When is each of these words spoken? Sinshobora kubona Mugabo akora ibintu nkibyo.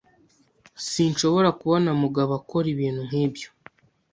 Sinshobora 0.89 1.49
kubona 1.59 1.89
Mugabo 2.01 2.31
akora 2.39 2.67
ibintu 2.75 3.01
nkibyo. 3.07 3.47